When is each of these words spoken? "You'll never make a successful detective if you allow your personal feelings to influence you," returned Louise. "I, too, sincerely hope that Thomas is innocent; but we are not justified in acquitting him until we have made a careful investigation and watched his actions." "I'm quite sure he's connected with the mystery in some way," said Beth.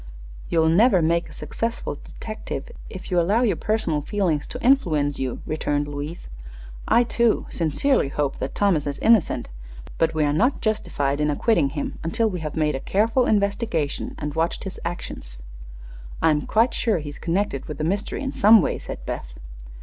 "You'll 0.49 0.67
never 0.67 0.99
make 1.03 1.29
a 1.29 1.31
successful 1.31 1.99
detective 2.03 2.71
if 2.89 3.11
you 3.11 3.19
allow 3.21 3.43
your 3.43 3.55
personal 3.55 4.01
feelings 4.01 4.47
to 4.47 4.59
influence 4.59 5.19
you," 5.19 5.41
returned 5.45 5.87
Louise. 5.87 6.27
"I, 6.87 7.03
too, 7.03 7.45
sincerely 7.51 8.07
hope 8.09 8.39
that 8.39 8.55
Thomas 8.55 8.87
is 8.87 8.97
innocent; 8.97 9.49
but 9.99 10.15
we 10.15 10.23
are 10.23 10.33
not 10.33 10.59
justified 10.59 11.21
in 11.21 11.29
acquitting 11.29 11.69
him 11.77 11.99
until 12.03 12.27
we 12.27 12.39
have 12.39 12.55
made 12.55 12.73
a 12.73 12.79
careful 12.79 13.27
investigation 13.27 14.15
and 14.17 14.33
watched 14.33 14.63
his 14.63 14.79
actions." 14.83 15.43
"I'm 16.19 16.47
quite 16.47 16.73
sure 16.73 16.97
he's 16.97 17.19
connected 17.19 17.65
with 17.67 17.77
the 17.77 17.83
mystery 17.83 18.23
in 18.23 18.33
some 18.33 18.59
way," 18.59 18.79
said 18.79 19.05
Beth. 19.05 19.31